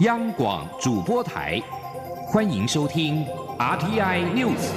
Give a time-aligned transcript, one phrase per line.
[0.00, 1.58] 央广主播台，
[2.26, 3.24] 欢迎收听
[3.58, 4.70] RTI News。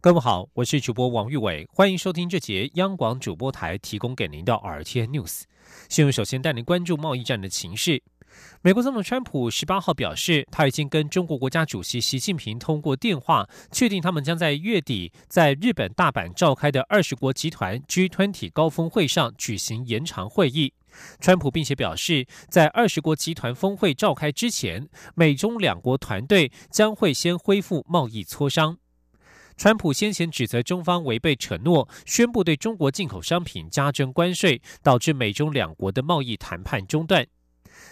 [0.00, 5.42] 各位好，我是主播王玉伟，欢迎收听这节央广主播台提供给您的 RTI News。
[5.88, 8.00] 新闻首先带您关注贸易战的情势。
[8.62, 20.72] 美国总统川普十八号表示，他已经跟中国国家主席习近平通过电话，确定他们将在月底在日本大阪召开的二十国集团 G20 高峰会上举行延长会议。
[21.20, 28.78] 川普并且表示，在二十国集团峰会召开之前，美中两国团队将会先恢复贸易磋商。
[29.56, 37.26] 川普先前指责中方违背承诺，宣布对中国进口商品加征关税，导致美中两国的贸易谈判中断。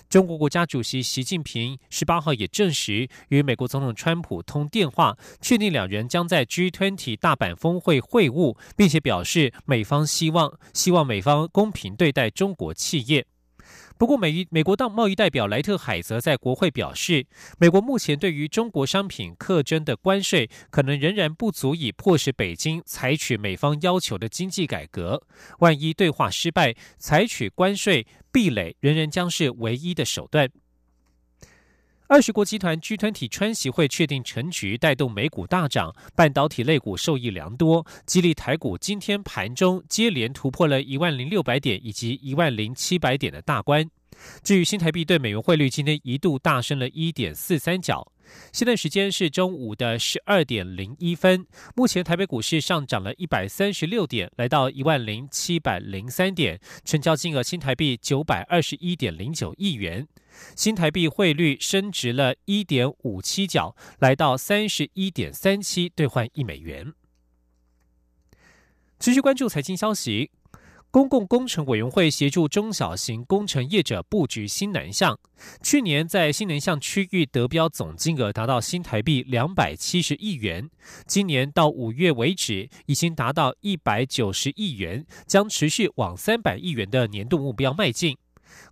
[0.08, 13.26] 中国国家主席习近平十八号也证实与美国总统川普通电话，确定两人将在 G20 大阪峰会会晤，并且表示美方希望希望美方公平对待中国企业。
[13.98, 17.26] 不过，美美国当贸易代表莱特海则在国会表示，
[17.58, 25.22] 美国目前对于中国商品课征的关税，可能仍然不足以迫使北京采取美方要求的经济改革。
[25.60, 30.48] 万一对话失败，采取关税壁垒仍然将是唯一的手段。
[32.12, 43.88] 二十国集团 G 团体川席会确定成局，带动美股大涨，半导体类股受益良多，激励台股今天盘中接连突破了一万零六百点以及一万零七百点的大关。
[44.42, 48.11] 至于新台币对美元汇率，今天一度大升了一点四三角。
[48.52, 51.46] 现在时间是中午的十二点零一分。
[51.74, 60.06] 目前台北股市上涨了一百三十六点，来到一万零七百零三点，成交金额新台币九百二十一点零九亿元。
[60.56, 66.92] 新台币汇率升值了一点五七角，来到三十一点三七兑换一美元。
[68.98, 70.30] 持续关注财经消息。
[70.92, 75.18] 公共工程委员会协助中小型工程业者布局新南向，
[75.62, 80.68] 去年在新南向区域得标总金额达到新台币两百七十亿元，
[81.06, 88.18] 今年到五月为止已经达到一百九十亿元，将持续往三百亿元的年度目标迈进。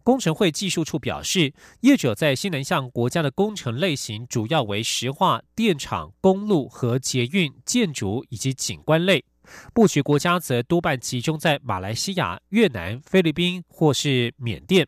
[0.03, 9.25] 工程会技术处表示，业者在新南向国家的工程类型主要为石化、电厂、公路和捷运、建筑以及景观类。
[9.73, 14.87] 布局国家则多半集中在马来西亚、越南、菲律宾或是缅甸。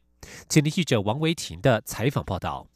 [0.48, 2.66] 前天记者王维婷的采访报道。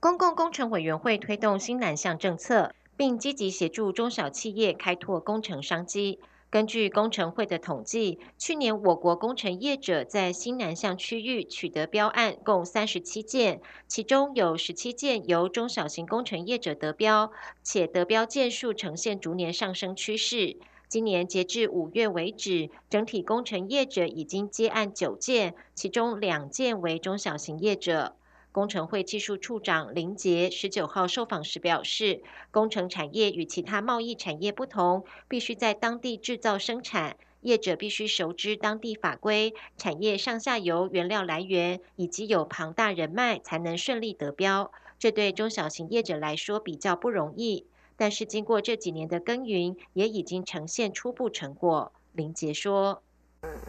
[0.00, 6.20] 公共工程委员会推动新南向政策，并积极协助中小企业开拓工程商机。
[6.50, 17.32] 根据工程会的统计，去年我国工程业者在新南向区域取得标案共三十七件，其中有十七件由中小型工程业者得标，
[17.64, 20.56] 且得标件数呈现逐年上升趋势。
[20.94, 28.14] 今年截至五月为止，整体工程业者已经接案九件，其中两件为中小型业者。
[28.52, 32.22] 工程会技术处长林杰十九号受访时表示，
[32.52, 44.70] 工程产业与其他贸易产业不同，必须在当地制造生产，业者必须熟知当地法规、产业上下游原料来源，以及有庞大人脉，才能顺利得标。
[45.00, 47.66] 这对中小型业者来说比较不容易。
[47.96, 51.92] 但是经过这几年的耕耘，也已经呈现初步成果。
[52.12, 53.02] 林杰说：“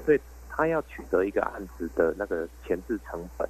[0.06, 0.20] 所以
[0.50, 3.48] 他要取得一个案子的那个前置成本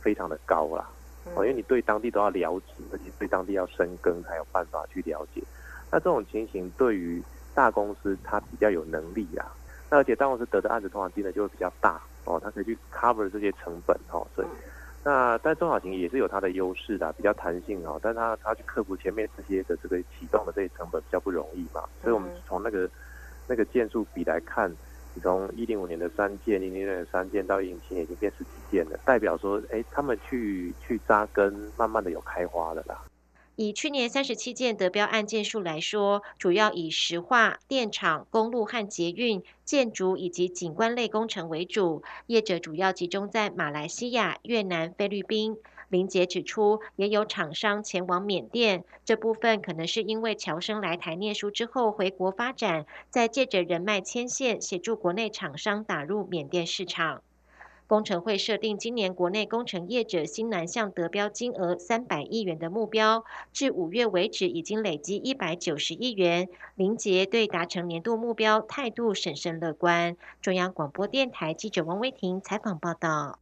[0.00, 0.88] 非常的高啦，
[1.34, 5.42] 哦，因为你对当地都要了解，而且对当地要深耕，才有办法去了解。
[5.90, 7.22] 那这种情形对于
[7.54, 9.54] 大公司，它比较有能力啊。
[9.90, 14.48] 那而且大公司得的案子通常金额就会比较大哦，它可以去 cover 这些成本哦，所以。”
[15.04, 22.88] 那但中小型也是有它的优势的，比较弹性哦，但它它去克服前面这些的这个启动的这些成本比较不容易嘛，所以我们从那个
[23.46, 24.74] 那个件数比来看，
[25.12, 33.02] 你从一零五年的三件，零零年的三件到一零七年已经变十几件了，代表说，哎，他们去去扎根，慢慢的有开花了啦。
[33.56, 45.56] 以去年三十七件得标案件数来说，主要以石化、电厂、公路和捷运、建筑以及景观类工程为主，业者主要集中在马来西亚、越南、菲律宾。
[45.90, 57.22] 林杰指出，也有厂商前往缅甸，这部分可能是因为侨生来台念书之后回国发展，再借着人脉牵线，协助国内厂商打入缅甸市场。
[57.86, 66.48] 工程会设定今年国内工程业者新南向得标金额三百亿元的目标，至五月为止已经累积一百九十亿元。
[66.74, 70.16] 林杰对达成年度目标态度审慎乐观。
[70.40, 73.38] 中央广播电台记者王威婷采访报道。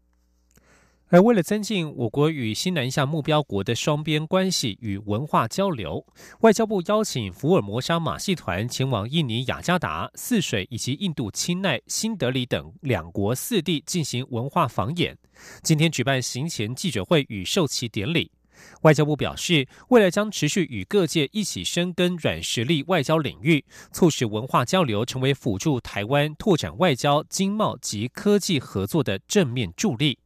[1.13, 6.03] 而为了增进我国与新南向目标国的双边关系与文化交流，
[6.41, 15.15] 外交部邀请福尔摩沙马戏团前往印尼雅加达、泗水以及印度钦奈、新德里等两国四地进行文化访演。
[15.63, 18.33] 今天举办行前记者会与授旗典礼。
[18.81, 23.63] 外交部表示，未来将持续与各界一起深耕软实力外交领域，
[23.93, 30.19] 促使文化交流成为辅助台湾拓展外交、经贸及科技合作的正面助力。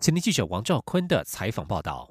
[0.00, 2.10] 前天记者王兆坤的采访报道。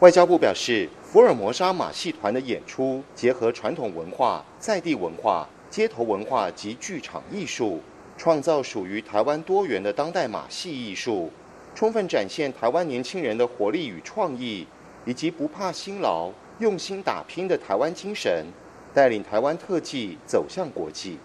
[0.00, 7.80] 外交部表示，福尔摩沙马戏团的演出结合传统文化、在地文化、街头文化及剧场艺术，
[8.16, 11.30] 创造属于台湾多元的当代马戏艺术，
[11.74, 14.66] 充分展现台湾年轻人的活力与创意，
[15.04, 18.46] 以及不怕辛劳、用心打拼的台湾精神，
[18.92, 21.18] 带领台湾特技走向国际。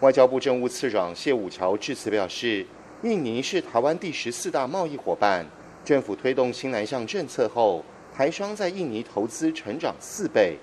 [0.00, 2.66] 外交部政务次长谢武桥致辞表示。
[3.02, 5.44] 印尼是台湾第十四大贸易伙伴，
[5.84, 7.84] 政府推动新南向政策后，
[8.14, 10.56] 台商在印尼投资成长四倍。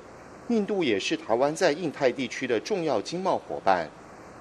[0.50, 3.88] 印度也是台湾在印太地区的重要经贸伙伴，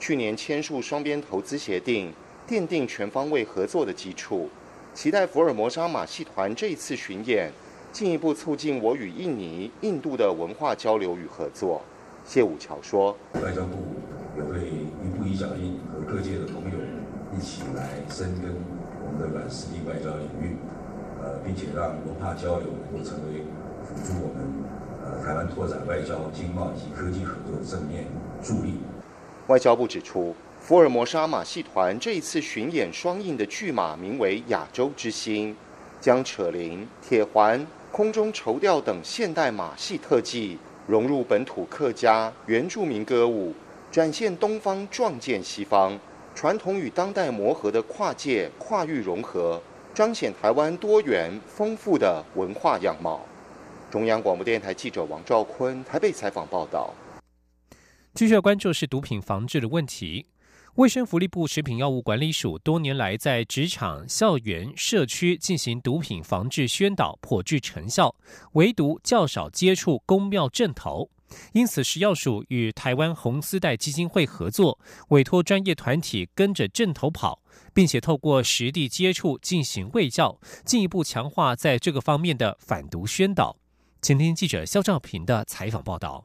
[0.00, 2.10] 去年签署双边投资协定，
[2.48, 4.48] 奠定全方位合作的基础。
[4.94, 7.52] 期待福尔摩沙马戏团这一次巡演，
[7.92, 11.82] 进一步促进我与印尼、印度的文化交流与合作。
[12.24, 13.76] 谢武桥说：“外交部
[14.34, 16.78] 也会一步一脚印和各界的朋友。”
[17.34, 18.54] 一起来深耕
[19.04, 20.56] 我们的软实力外交领域，
[21.22, 23.42] 呃，并且让文化交流能够成为
[23.82, 24.44] 辅助我们
[25.02, 28.04] 呃台湾拓展外交、经贸及科技合作的正面
[28.42, 28.74] 助力。
[29.46, 35.56] 外交部指出，福尔摩沙马戏团这一次巡演双印的巨马名为“亚洲之星”，
[36.00, 43.52] 将扯铃、铁环、空中绸吊等现代马戏特技融入本土客家、原住民歌舞，
[43.90, 45.98] 展现东方撞见西方。
[46.34, 49.62] 传统与当代磨合的跨界跨域融合，
[49.94, 53.20] 彰显台湾多元丰富的文化样貌。
[53.90, 56.92] 中央广播电台记者王兆坤台北采访报道。
[58.14, 60.26] 继续要关注是毒品防治的问题。
[60.76, 68.14] 卫生福利部食品药物管理署多年来在职场、校园、社区进行毒品防治宣导，颇具成效，
[68.52, 71.10] 唯独较少接触公庙镇头。
[71.52, 77.42] 因此，食药署与台湾红丝带基金会合作，委托专业团体跟着镇头跑，
[77.72, 83.56] 并且透过实地接触进行卫教，进一步强化在这个方面的反毒宣导。
[84.00, 86.24] 请听记者肖兆平的采访报道。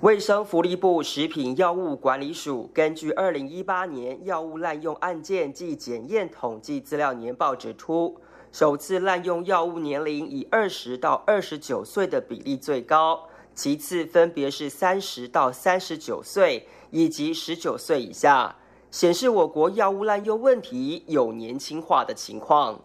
[0.00, 8.20] 卫生福利部食品药物管理署根据二零一八年药物滥用案件及检验统计资料年报指出，
[8.52, 13.28] 首次滥用药物年龄以二十到二十九岁的比例最高。
[13.54, 18.56] 其次分别是三十到三十九岁以及十九岁以下，
[18.90, 22.80] 显示我国药物滥用问题有年轻化的情况。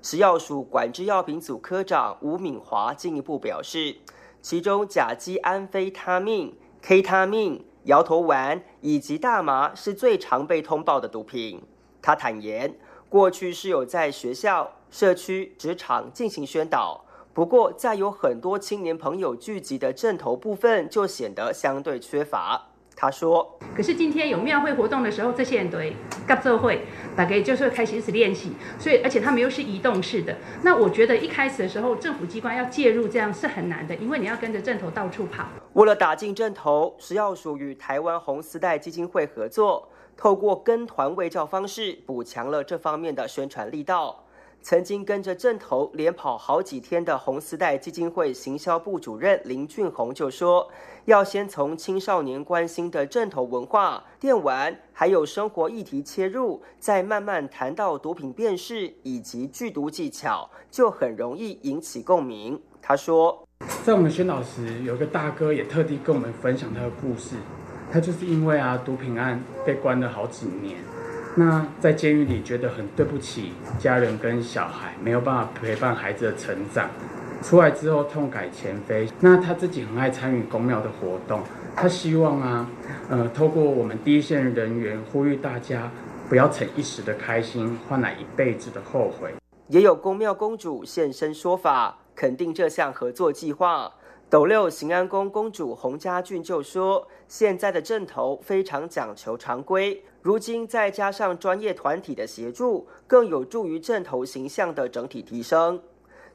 [0.00, 3.96] 食药署管制药品组科长吴敏华进一步表示，
[4.40, 11.62] 其中甲基安非他命、K 他命、摇头丸以及大麻是最常被通报的毒品。
[12.00, 12.78] 他坦言，
[13.08, 17.04] 过去是有在学校、社区、职场进行宣导。
[17.34, 22.68] 不过，在有很多青年朋友聚集的镇头部分，就显得相对缺乏。
[22.94, 25.96] 他说：“可是今天有庙会活动的时候，这些人对
[26.28, 26.82] 合作会
[27.16, 30.36] 大概就是开始一直练习，所以而且他们又是移动式的。
[30.62, 35.48] 那我觉得一开始的时候，政府机关要介入，这样是很难的，因为你要跟着镇头到处跑。
[35.72, 44.20] 为了打进镇头，食药署与台湾红丝带基金会合作，透过跟团卫教方式，补强了这方面的宣传力道。”
[44.64, 50.66] 曾经跟着镇头连跑好几天的红丝带基金会行销部主任林俊宏就说
[51.04, 63.46] ：“要先从青少年关心的镇头文化、电玩还有生活议题切入，再慢慢谈到毒品辨识以及剧毒技巧，就很容易引起共鸣。”他说
[63.84, 67.36] ：“在我们宣导时，有一个大哥也特地跟我们分享他的故事，
[67.92, 70.78] 他就是因为啊毒品案被关了好几年。”
[71.36, 76.88] 那在监狱里觉得很对不起家人跟小孩，没有办法陪伴孩子的成长。
[77.42, 79.06] 出来之后痛改前非。
[79.20, 81.42] 那他自己很爱参与公庙的活动，
[81.76, 82.66] 他希望啊，
[83.10, 85.90] 呃，透过我们第一线人员呼吁大家，
[86.28, 89.34] 不要逞一时的开心换来一辈子的后悔。
[89.68, 93.92] 也有公庙公主现身说法，肯定这项合作计划。
[94.30, 105.78] 斗六行安宫公主洪家俊就说：“现在的阵头非常讲求常规，如今再加上专业团体的协助，更有助于镇头形象的整体提升。”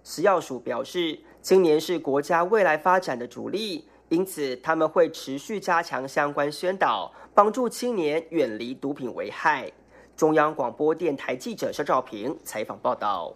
[0.05, 9.71] 食药署表示，青年是国家未来发展的主力，因此他们会持续加强相关宣导，帮助青年远离毒品危害。
[10.15, 13.35] 中央广播电台记者肖兆平采访报道。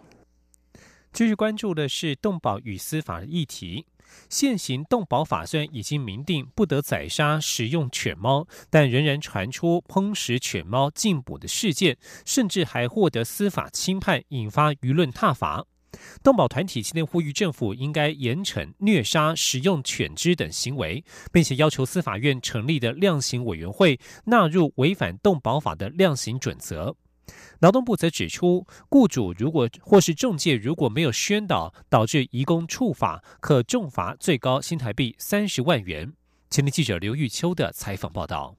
[1.12, 3.88] 继续关注的是动保与司法议题。
[4.30, 15.66] 现行动保法虽然已经明定不得宰杀食用犬猫，但仍然传出烹食犬猫禁捕的事件，甚至还获得司法轻判，引发舆论挞伐。
[16.24, 26.96] 动保团体今天呼吁政府应该严惩虐杀食用犬只等行为，并且要求司法院成立的量刑委员会纳入违反动保法的量刑准则。
[27.60, 36.14] 劳动部则指出，雇主如果或是中介如果没有宣导导致移工处罚，可重罚最高新台币三十万元。
[36.50, 38.58] 前面记者刘玉秋的采访报道。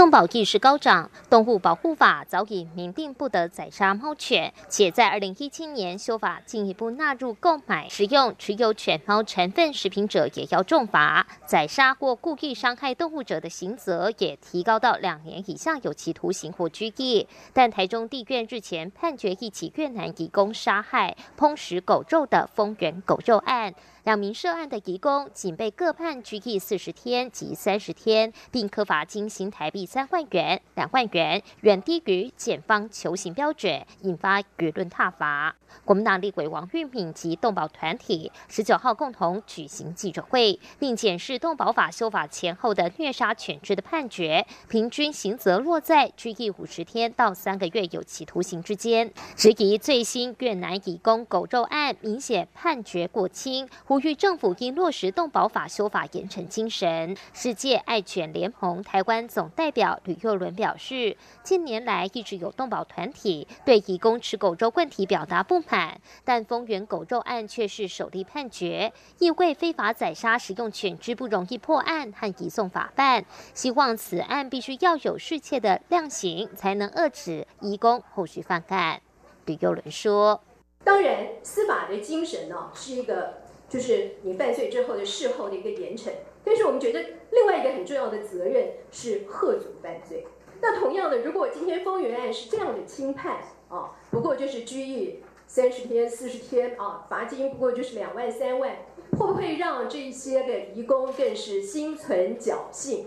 [0.00, 17.28] 动保意识高涨，动物保护法早已明定不得宰杀猫犬，且在二零一七年修法进一步纳入购买、食用、持有犬猫成分食品者也要重罚，宰杀或故意伤害动物者的刑责也提高到两年以下有期徒刑或拘役。
[17.52, 23.74] 但台中地院日前判决一起越南移工杀害、烹食狗肉的丰原狗肉案。
[24.04, 35.54] 两名涉案的移工仅被各判拘役四十天及三十天，并科罚金新台币三万元、两万元，远低于检方求刑标准，引发舆论挞伐。
[35.84, 53.68] 国民党立委王玉敏及动保团体十九号共同举行记者会，并检视动保法修法前后的虐杀犬只的判决，平均刑责落在拘役五十天到三个月有期徒刑之间，质疑最新越南移工狗肉案明显判决过轻。
[53.84, 57.16] 呼吁政府应落实动保法修法严惩精神。
[57.32, 73.24] 世界爱犬联盟台湾总代表吕佑伦表示，近年来一直有动保团体对移工吃狗肉问题表达不满，但丰原狗肉案却是首例判决，因为非法宰杀食用犬只不容易破案和移送法办。
[73.54, 79.00] 希望此案必须要有适切的量刑，才能遏止移工后续犯案。
[79.46, 80.42] 吕佑伦说
[80.84, 83.34] ：“当然，司法的精神呢，是一个。”
[83.70, 86.10] 就是你犯罪之后的事后的一个严惩，
[86.42, 87.00] 但是我们觉得
[87.30, 90.26] 另外一个很重要的责任是贺阻犯罪。
[90.60, 93.36] 那同样的，如果今天丰原案是这样的轻判
[93.68, 98.70] 啊，不过就是拘役三十天、四十天啊，罚金不过就是两万、三万，
[99.18, 103.06] 会不会让这些个移工更是心存侥幸？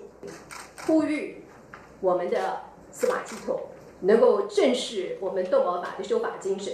[0.85, 1.45] 呼吁
[2.01, 3.61] 我们的司法系统
[4.01, 6.73] 能够正视我们动保法的修法精神。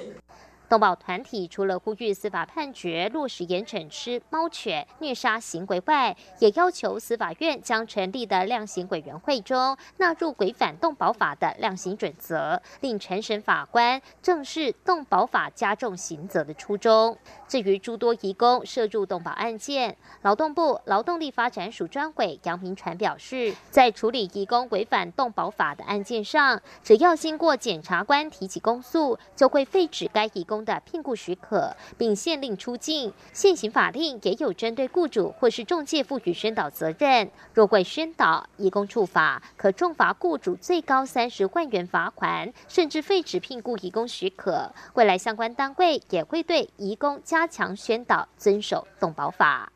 [0.70, 17.18] 动保团体除了呼吁司法判决落实严惩吃猫犬虐杀行为外，也要求司法院将成立的量刑委员会中纳入违反动保法的量刑准则，令陈审法官正视动保法加重刑责的初衷。
[17.48, 30.70] 至于诸多移工涉入动保案件，劳动部劳动力发展署专委杨明传表示，在处理移工违反动保法的案件上，只要经过检察官提起公诉，就会废止该移工。
[30.70, 33.12] 的聘雇许可，并限令出境。
[33.34, 44.72] 现行法令也有针对雇主或是中介赋予宣导责任，若未宣导，移工处罚可重罚雇主最高三十万元罚款，甚至废止聘雇移工许可。
[44.96, 49.72] 未来相关单位也会对移工加强宣导，遵守动保法。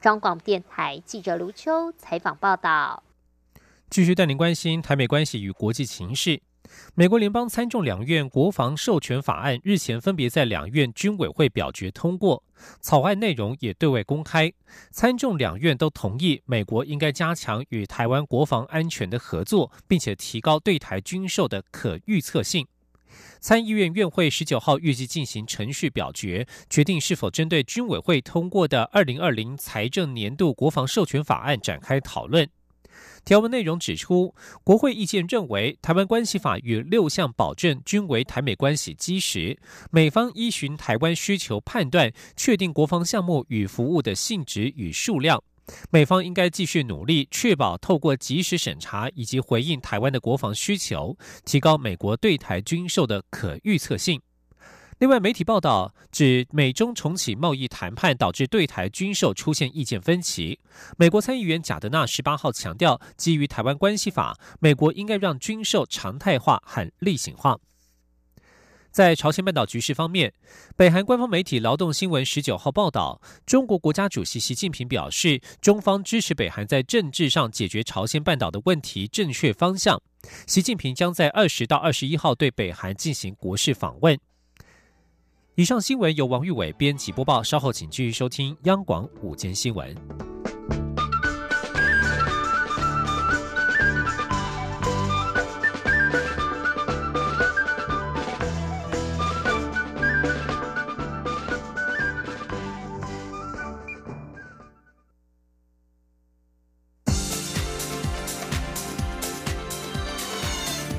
[0.00, 3.02] 中广电台记者卢秋采访报道。
[3.88, 6.42] 继续带您关心台美关系与国际情势。
[6.94, 12.42] 美国联邦参众两院国防授权法案日前分别在两院军委会表决通过，
[12.80, 14.52] 草案内容也对外公开。
[14.90, 22.66] 参众两院都同意，美国应该加强与台湾国防安全的合作，并且提高对台军售的可预测性。
[23.40, 32.48] 参议院院会十九号预计进行程序表决，决定是否针对军委会通过的二零二零财政年度国防授权法案展开讨论。
[33.24, 39.58] 条文内容指出，国会意见认为，《台湾关系法》与六项保证均为台美关系基石，
[39.90, 45.42] 美方依循台湾需求判断，确定国防项目与服务的性质与数量。
[45.90, 51.16] 美方应该继续努力，确保透过及时审查以及回应台湾的国防需求，
[51.46, 54.20] 提高美国对台军售的可预测性。
[55.04, 60.58] 另外，媒体报道指，美中重启贸易谈判导致对台军售出现意见分歧。
[60.96, 67.58] 美国参议员贾德纳十八号强调，基于《台湾关系法》，美国应该让军售常态化和例行化。
[68.90, 70.32] 在朝鲜半岛局势方面，
[70.74, 80.00] 北韩官方媒体劳动新闻十九号报道，中国国家主席习近平表示，中方支持北韩在政治上解决朝鲜半岛的问题，正确方向。
[80.46, 84.18] 习近平将在二十到二十一号对北韩进行国事访问。
[85.56, 89.94] 以上新闻由王玉伟编辑播报，稍后请继续收听央广午间新闻。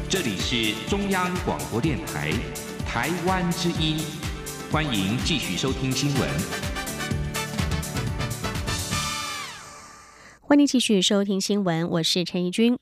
[0.07, 2.31] 这里是中央广播电台
[2.87, 3.97] 台湾之音。
[4.75, 6.29] 欢迎继续收听新闻。
[10.41, 12.77] 欢迎继续收听新闻，我是陈怡君。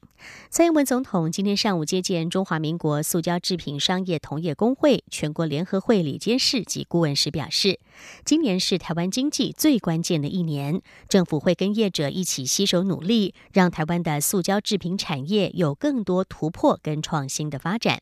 [0.50, 7.80] 蔡英文总统今天上午接见中华民国塑胶制品商业同业工会全国联合会理监事及顾问时表示，
[8.26, 18.02] 今年是台湾经济最关键的一年，政府会跟业者一起携手努力，让台湾的塑胶制品产业有更多突破跟创新的发展。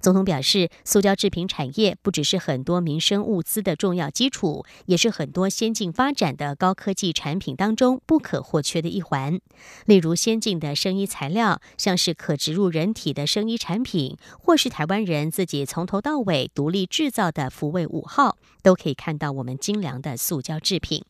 [0.00, 9.38] 总统表示，塑胶制品产业不只是很多民生物资的重要基础，也是很多先进发展的高科技产品当中不可或缺的一环。
[9.84, 21.04] 例如，先进的生医材料，像是可植入人体的生医产品，或是台湾人自己从头到尾独立制造的福卫五号，都可以看到我们精良的塑胶制品。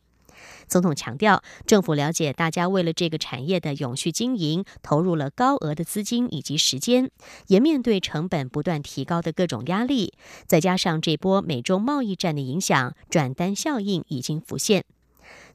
[0.67, 7.09] 总统强调，政府了解大家为了这个产业的永续经营，投入了高额的资金以及时间，
[7.47, 10.13] 也面对成本不断提高的各种压力，
[10.47, 14.85] 再加上这波美中贸易战的影响，转单效应已经浮现。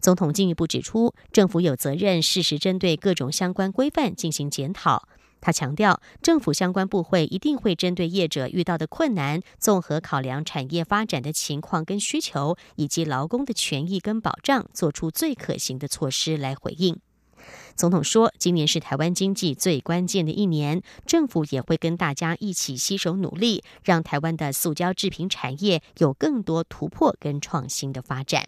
[0.01, 5.09] 总统进一步指出，政府有责任适时针对各种相关规范进行检讨。
[5.41, 16.99] 他强调，政府相关部会一定会针对业者遇到的困难，综合考量产业发展的情况跟需求，以及劳工的权益跟保障，做出最可行的措施来回应。
[17.77, 28.47] 总统说，今年是台湾经济最关键的一年，政府也会跟大家一起携手努力，让台湾的塑胶制品产业有更多突破跟创新的发展。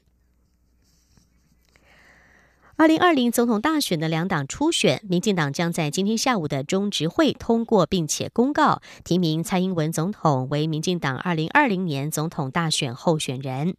[2.79, 13.75] 二零二零总统大选的两党初选，民进党将在今天下午的中执会通过，并且公告提名蔡英文总统为民进党二零二零年总统大选候选人。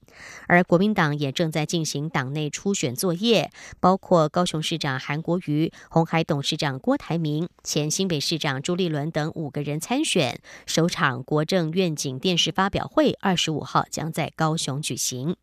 [0.48, 10.42] 而国民党也正在进行党内初选作业，包括高雄市长韩国瑜、红海董事长郭台铭、前新北市长朱立伦等五个人参选。
[10.66, 15.38] 首场国政愿景电视发表会二十五号将在高雄举行。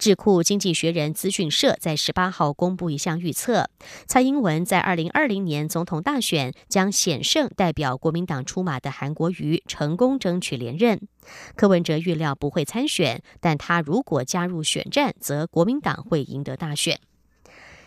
[0.00, 3.68] 智库经济学人资讯社在十八号公布一项预测，
[4.06, 11.06] 蔡英文在二零二零年总统大选将险胜代表国民党出马的韩国瑜，成功争取连任。
[11.54, 16.98] 柯文哲预料不会参选，但他如果加入选战，则国民党会赢得大选。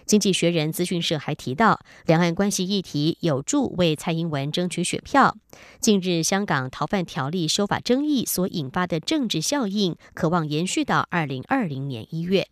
[0.05, 5.37] 经济学人资讯社还提到，两岸关系议题有助为蔡英文争取选票。
[5.79, 12.47] 近日，香港逃犯条例修法争议所引发的政治效应，渴望延续到二零二零年一月。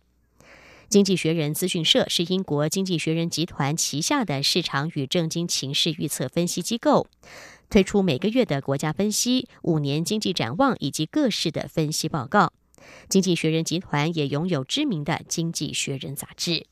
[0.88, 7.06] 经济学人资讯社是英国经济学人集团旗下的市场与政经情势预测分析机构，
[7.70, 12.52] 推出每个月的国家分析、五年经济展望以及各式的分析报告。
[13.08, 16.66] 经济学人集团也拥有知名的《经济学人》杂志。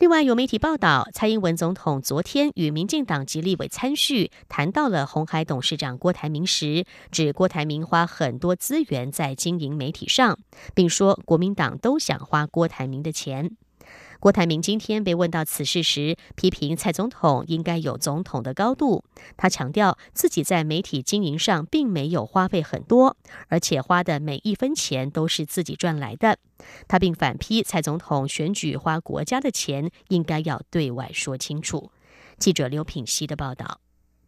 [0.00, 10.38] 另外，有媒体报道，蔡英文总统昨天与民进党籍立委参叙，谈到了红海董事长郭台铭时，指郭台铭花很多资源在经营媒体上，
[10.74, 13.58] 并说国民党都想花郭台铭的钱。
[14.20, 19.02] 郭台铭今天被问到此事时，批评蔡总统应该有总统的高度。
[19.38, 23.16] 他强调自己在媒体经营上并没有花费很多，
[23.48, 26.36] 而且花的每一分钱都是自己赚来的。
[26.86, 31.90] 他并反批蔡总统选举花国家的钱，应该要对外说清楚。
[32.38, 33.80] 记者刘品熙的报道：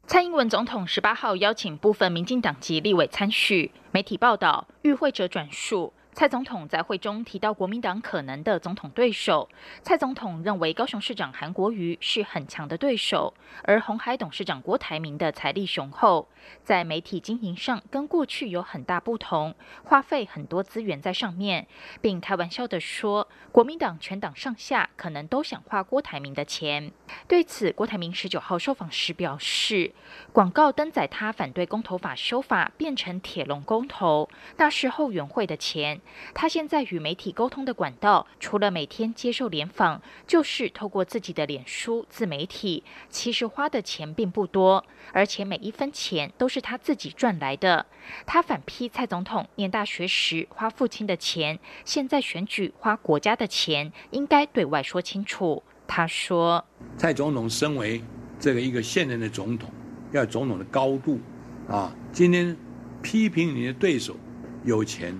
[0.06, 3.70] 蔡英文总统十八号邀请部分民进党籍立委参叙。
[3.90, 5.92] 媒体报道，与会者转述。
[6.14, 9.48] 蔡总统在会中提到国民党可能的总统对手。
[9.82, 13.32] 蔡总统认为高雄市长韩国瑜是很强的对手，
[13.64, 16.28] 而红海董事长郭台铭的财力雄厚，
[16.62, 21.66] 在媒体经营上跟过去有很大不同，花费很多资源在上面，
[22.02, 26.92] 并开玩笑的说，国民党全党上下可能都想花郭台铭的钱。
[27.26, 29.94] 对此，郭台铭十九号受访时表示，
[30.30, 36.01] 广告登载他反对公投法修法变成铁笼公投，那是后援会的钱。
[36.34, 42.84] 他现在与媒体沟通的管道，除了每天接受联访，就是透过自己的脸书自媒体。
[43.08, 47.86] 其实花的钱并不多，而且每一分钱都是他自己赚来的。
[48.26, 55.62] 他反批蔡总统念大学时花父亲的钱，现在选举花国家的钱，应该对外说清楚。
[55.86, 56.64] 他说
[56.96, 58.02] ：“蔡总统身为
[58.38, 59.70] 这个一个现任的总统，
[60.12, 61.20] 要总统的高度
[61.68, 62.56] 啊，今天
[63.02, 64.16] 批评你的对手
[64.64, 65.18] 有钱。”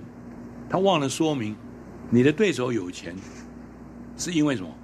[0.73, 1.55] 他忘了说明，
[2.09, 3.15] 你的对手有钱，
[4.17, 4.75] 是因为什么？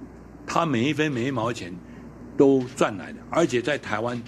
[0.45, 1.73] 他每一分每一毛钱
[2.37, 4.21] 都赚来的，而且在台湾，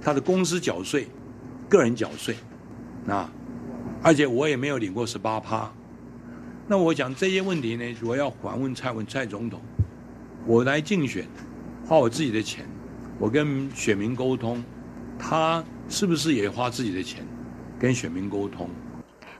[0.00, 1.06] 他的公司缴税，
[1.68, 2.34] 个人缴税，
[3.06, 3.30] 啊，
[4.02, 5.70] 而且我也没有领过十八趴。
[6.66, 9.60] 那我讲这些问题呢，我要反问蔡文蔡总统，
[10.46, 11.26] 我来竞选，
[11.86, 12.64] 花我自己的钱，
[13.18, 14.64] 我跟选民沟通，
[15.18, 17.22] 他是不是也花自己的钱
[17.78, 18.70] 跟选民沟通？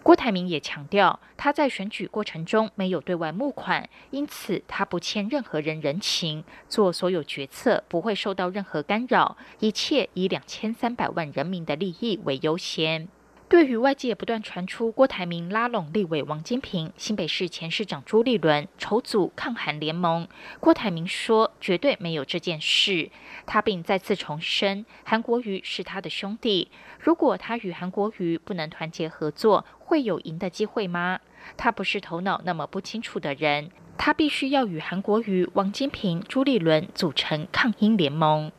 [0.03, 13.09] 郭台铭也强调，他在选举过程中没有对外募款，因此他不欠任何人人情，做所有决策不会受到任何干扰，一切以两千三百万人民的利益为优先。
[13.53, 20.27] 对于外界不断传出郭台铭拉拢立委王金平、新北市前市长朱立伦筹组抗韩联盟，
[20.59, 23.11] 郭台铭说绝对没有这件事。
[23.45, 26.71] 他并再次重申，韩国瑜是他的兄弟。
[26.99, 31.21] 如果他与韩国瑜不能团结合作，会有赢的机会吗？
[31.59, 38.51] 他不是头脑那么不清楚的人，他必须要与韩国瑜、王金平、朱立伦组成抗英联盟。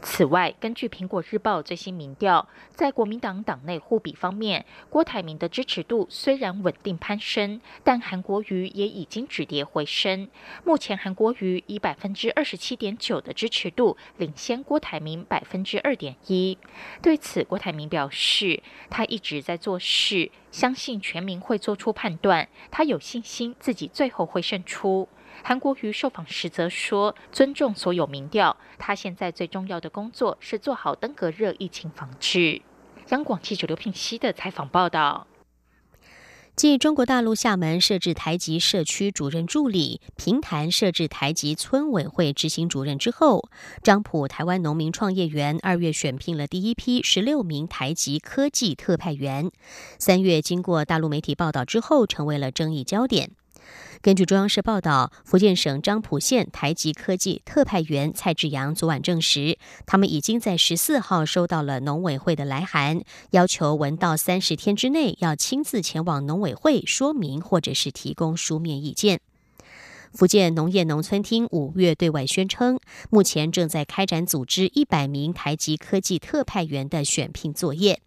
[0.00, 10.28] 此外，根据《苹果日报》最新民调，在国民党党内互比方面，郭台铭的支持度虽然稳定攀升，但韩国瑜也已经止跌回升。
[10.64, 16.58] 目前，韩国瑜以百分之二十七点九的支持度领先郭台铭百分之二点一。
[17.00, 25.08] 对此，郭台铭表示，他一直在做事，相信全民会做出判断，他有信心自己最后会胜出。
[25.44, 32.62] 韩国瑜受访时则说：“尊重所有民调，他现在最重要的工作是做好登革热疫情防治。”
[33.10, 35.26] 央广记者刘聘熙的采访报道。
[36.54, 43.48] 继中国大陆厦门设置台籍社区主任助理、平潭设置台籍村委会执行主任之后，
[43.82, 49.50] 漳浦台湾农民创业园二月选聘了第一批十六名台籍科技特派员，
[49.98, 53.30] 三月经过大陆媒体报道之后，成为了争议焦点。
[54.00, 69.20] 根据中央社报道，福建省漳浦县台籍科技特派员蔡志阳昨晚证实，他们已经在十四号收到了农委会的来函，要求文到三十天之内要亲自前往农委会说明或者是提供书面意见。
[70.12, 78.02] 福建农业农村厅五月对外宣称，目前正在开展组织一百名台籍科技特派员的选聘作业。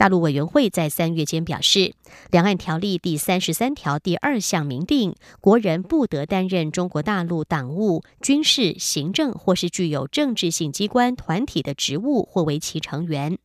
[0.00, 1.78] 大陆委员会在三月间表示，
[2.30, 13.36] 《两岸条例》第三十三条第二项明定，国人不得担任中国大陆党务、军事、行政或是具有政治性机关、团体的职务或为其成员。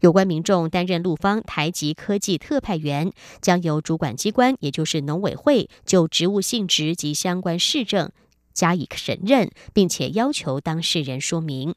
[0.00, 8.10] 有关民众担任陆方台籍科技特派员，将由主管机关，也就是农委会，就职务性质及相关事政
[8.52, 11.72] 加以审认，并且要求当事人说明。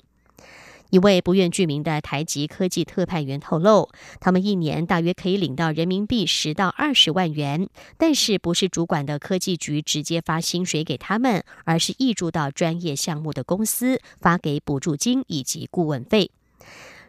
[0.89, 16.31] 一位不愿具名的台籍科技特派员透露，他们一年大约可以领到人民币十到二十万元，但是不是主管的科技局直接发薪水给他们，而是挹注到专业项目的公司发给补助金以及顾问费。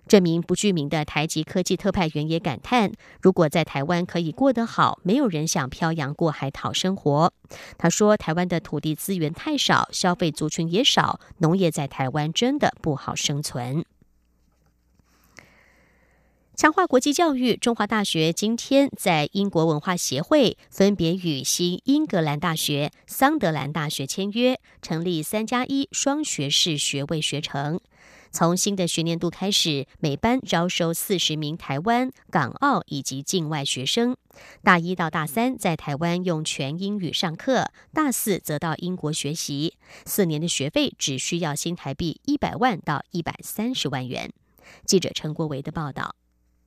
[0.09, 2.91] 这名不具名的台籍科技特派员也感叹
[3.21, 7.33] ：“如果在台湾可以过得好，没有人想漂洋过海讨生活。”
[7.77, 13.85] 他说：“台湾的土地资源太少，消费族群也少，农业在台湾真的不好生存。”
[16.57, 27.79] 强化国际教育，中华大学今天在英国文化协会分别与新英格兰大学、桑德兰大学签约，成立三加一双学士学位学程。
[28.31, 34.17] 从新的学年度开始，每班招收四十名台湾、港澳以及境外学生。
[34.63, 39.75] 大一到大三在台湾用全英语上课，大四则到英国学习。
[40.05, 44.33] 四年的学费只需要新台币一百万到一百三十万元。
[44.85, 46.15] 记者陈国维的报道。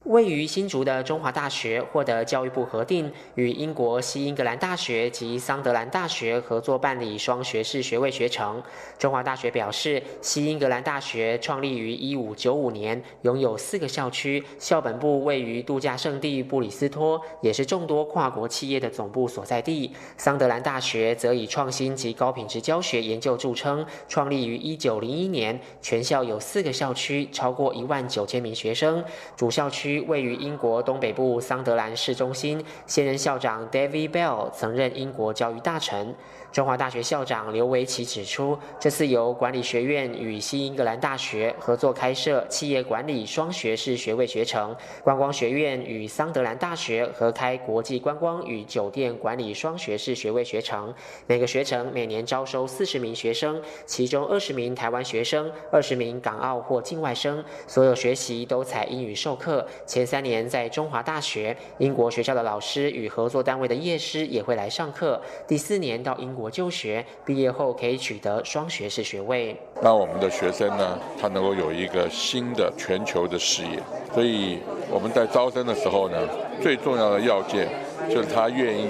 [0.05, 8.63] 位于新竹的中华大学获得教育部核定，与英国西英格兰大学及桑德兰大学合作办理双学士学位学程。
[8.97, 19.91] 中华大学表示，西英格兰大学创立于一五九五年，拥有四个校区，校本部位于度假胜地布里斯托，也是众多跨国企业的总部所在地。
[20.17, 29.03] 桑德兰大学则以创新及高品质教学研究著称，创立于一九零一年，全校有四个校区，超过一万九千名学生，
[29.37, 29.90] 主校区。
[30.01, 36.15] 位于英国东北部桑德兰市中心，现任校长 David Bell 曾任英国教育大臣。
[36.51, 50.93] 中华大学校长刘维奇指出，这次由管理学院与西英格兰大学合作开设企业管理双学士学位学程，观光学院与桑德兰大学合开国际观光与酒店管理双学士学位学程。
[51.25, 57.41] 每个学程每年招收四十名学生，其中二十名台湾学生，二十名港澳或境外生。
[57.65, 59.65] 所有学习都采英语授课。
[59.85, 65.21] 前三年在中华大学，英国学校的老师与合作单位的业师也会来上课。
[65.47, 66.40] 第四年到英国。
[66.41, 69.55] 我就学毕业后可以取得双学士学位。
[69.81, 73.79] 那我们的学生呢，他能够有一个新的全球的视野。
[74.13, 74.57] 所以
[74.89, 76.17] 我们在招生的时候呢，
[76.61, 77.69] 最重要的要件
[78.09, 78.89] 就是他愿意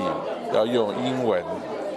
[0.53, 1.43] 要用英文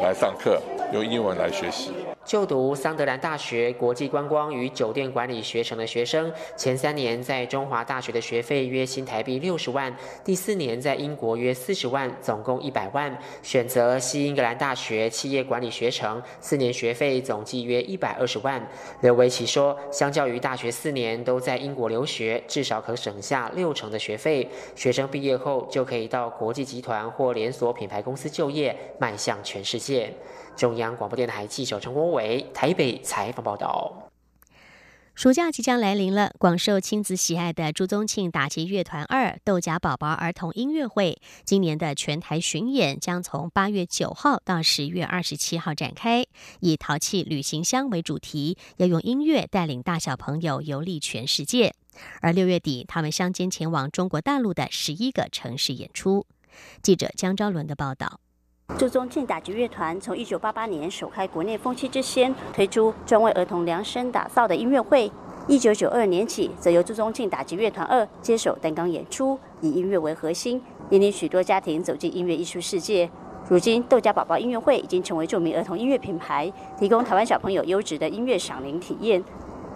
[0.02, 0.60] 来上课，
[0.92, 1.92] 用英文来学习。
[2.24, 13.14] 就读桑德兰大学国际观光与酒店管理学程的学生，前三年在中华大学的学费约新台币六十万，第四年在英国约四十万，总共一百万。
[13.42, 18.66] 选择西英格兰大学企业管理学程，四年学费总计约一百二十万。
[19.02, 24.48] 刘维奇说，相较于大学四年都在英国留学，至少可省下六成的学费。
[24.74, 30.10] 学生毕业后就可以到国际集团或连锁品牌公司就业，迈向全世界。
[30.56, 34.10] 中央广播电台记者陈国伟台北采访报道。
[35.14, 46.26] 暑假即将来临了，广受亲子喜爱的朱宗庆打击乐团二豆荚宝宝儿童音乐会，今年的全台巡演将从八月九号到十月二十七号展开，
[46.58, 51.72] 以淘气旅行箱为主题，要用音乐带领大小朋友游历全世界。
[52.20, 56.26] 而六月底，他们相间前往中国大陆的十一个城市演出。
[56.82, 58.18] 记者江昭伦的报道。
[58.78, 65.10] 朱宗庆打击乐团从一九八八年首开国内风气之先，推出专为儿童量身打造的音乐会。
[65.46, 73.08] 一九九二年起，则由朱宗庆打击乐团二接手担纲演出，以音乐为核心，引领许多家庭走进音乐艺术世界。
[73.48, 79.22] 如今，豆家宝宝音乐会已经成为著名儿童音乐品牌，提供台湾小朋友优质的音乐赏铃体验。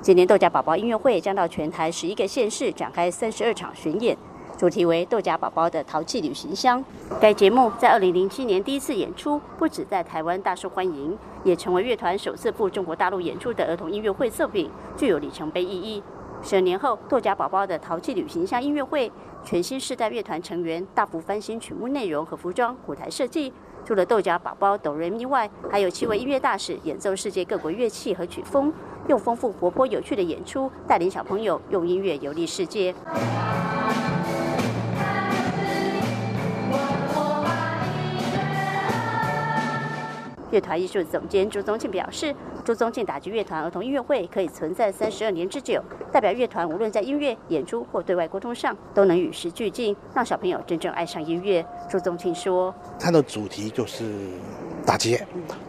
[0.00, 4.16] 今年豆家宝宝音乐会将到全台十一个县市展开三十二场巡演。
[4.58, 6.84] 主题为豆荚宝宝的淘气旅行箱。
[7.20, 16.02] 该节目在二零零七年第一次演出，不止在台湾大受欢迎，也成为乐团首次赴中国大陆演出的儿童音乐会作品，具有里程碑意义。
[16.42, 19.12] 十年后，豆荚宝宝的淘气旅行箱音乐会，
[19.44, 23.52] 全新世代乐团成员大幅翻新曲目内容和服装、舞台设计。
[23.84, 28.72] 除了豆荚宝宝哆瑞咪外，还有七位音乐大使演奏世界各国乐器和曲风，
[29.06, 32.92] 用丰富、活泼、有趣的演出，带领小朋友用音乐游历世界。
[40.50, 42.34] 乐团艺术总监朱宗庆表示
[42.64, 54.04] ：“朱宗庆打击乐团儿童音乐会可以存在三十二年之久，代表乐团无论在音乐演出或对外沟通上，都能与时俱进，让小朋友真正爱上音乐。”朱宗庆说：“他的主题就是
[54.88, 55.20] 打击，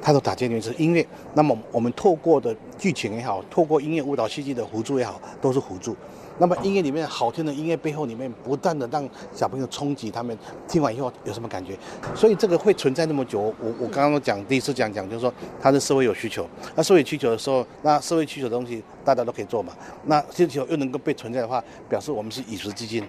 [0.02, 1.06] 他的打击里是音乐。
[1.34, 5.94] 那么我们透过的剧情也好，透过音乐舞蹈戏剧的辅助也好，都是辅助。”
[6.42, 9.06] 那么音乐里面好听的音乐背后里面，不断的让
[9.36, 10.38] 小朋友冲击他们，
[10.70, 11.78] 听完以后有什么感觉？
[12.16, 13.42] 所以这个会存在那么久。
[13.42, 19.74] 我我刚刚讲第一次讲讲，就是说它的社会有需求，那社会需求的时候，那社会需求的东西大家都可以做嘛。
[20.06, 23.04] 那需求又能够被存在的话，表示我们是与时俱进，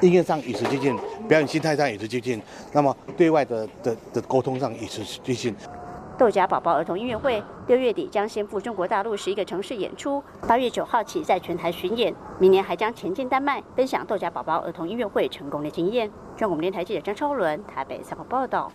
[0.00, 0.96] 音乐上与时俱进，
[1.28, 5.43] 表演心态上与时俱进，那么对外的的的沟通上与时俱进。
[6.16, 16.08] 豆荚宝宝儿童音乐会六月底将先赴中国大陆十一个城市演出，八月九号起在全台巡演，明年还将前进丹麦，分享豆荚宝宝儿童音乐会成功的经验。
[16.36, 18.70] 中国电台记者张超伦台北采访报道。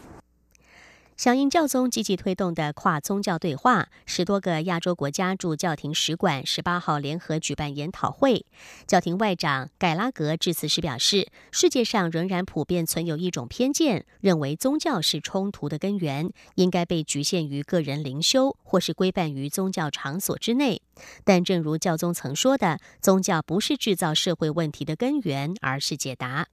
[1.19, 8.45] 响应教宗积极推动的跨宗教对话，十多个亚洲国家驻教廷使馆十八号联合举办研讨会。
[8.87, 20.81] 教廷外长盖拉格致辞时表示，世界上仍然普遍存有一种偏见，认为宗教是冲突的根源，应该被局限于个人灵修，或是规范于宗教场所之内。
[21.25, 26.47] 但正如教宗曾说的，宗教不是制造社会问题的根源，而是解答。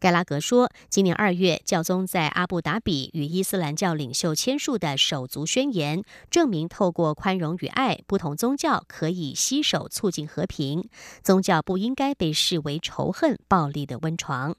[0.00, 10.88] 盖拉格说，今年二月，教宗在阿布达比与伊斯兰教领袖签署的手足宣言，证明透过宽容与爱，不同宗教可以携手促进和平。
[11.22, 14.56] 宗教不应该被视为仇恨、暴力的温床。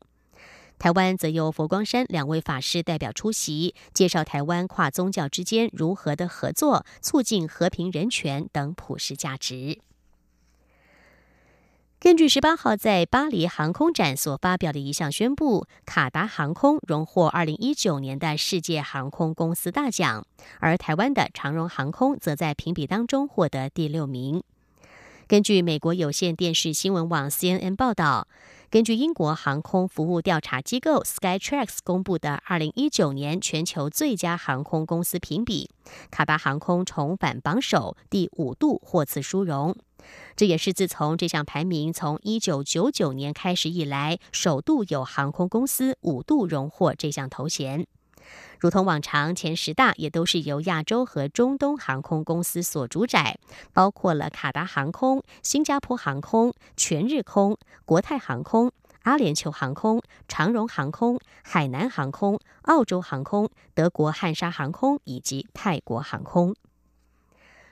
[0.78, 9.80] 台湾则由佛光山两位法师代表出席，介绍台湾跨宗教之间如何的合作，促进和平、人权等普世价值。
[12.04, 20.26] 根据十八号在巴黎航空展所发表的一项宣布，卡达航空荣获二零一九年的世界航空公司大奖，
[20.60, 24.42] 而台湾的长荣航空则在评比当中获得第六名。
[25.28, 28.28] 根据美国有线电视新闻网 CNN 报道，
[28.72, 35.70] 根据英国航空服务调查机构 Skytrax 公布的二零一九年全球最佳航空公司评比，
[36.10, 39.78] 卡达航空重返榜首，第五度获此殊荣。
[40.36, 47.86] 这也是自从这项排名从一九九九年开始以来，首度有航空公司五度荣获这项头衔。
[48.60, 53.40] 如同往常，前十大也都是由亚洲和中东航空公司所主宰，
[53.74, 66.56] 包括了卡达航空、新加坡航空、全日空、国泰航空、阿联酋航空、长荣航空、海南航空、澳洲航空、德国汉莎航空以及泰国航空。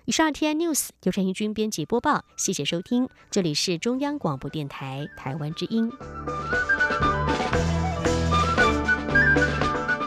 [0.10, 5.88] 以上 T I News 由陈怡君编辑播报，谢谢收听，这里是中央广播电台台湾之音。